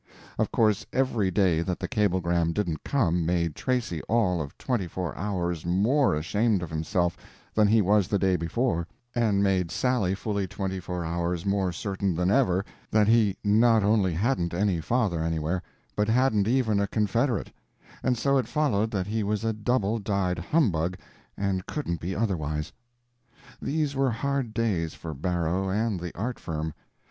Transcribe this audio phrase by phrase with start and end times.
[0.39, 5.15] Of course every day that the cablegram didn't come made Tracy all of twenty four
[5.15, 7.15] hours' more ashamed of himself
[7.53, 12.15] than he was the day before, and made Sally fully twenty four hours more certain
[12.15, 15.61] than ever that he not only hadn't any father anywhere,
[15.95, 20.97] but hadn't even a confederate—and so it followed that he was a double dyed humbug
[21.37, 22.73] and couldn't be otherwise.
[23.61, 26.73] These were hard days for Barrow and the art firm.